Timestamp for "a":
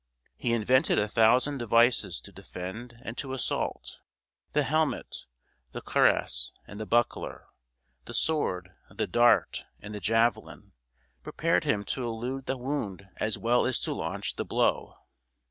0.97-1.07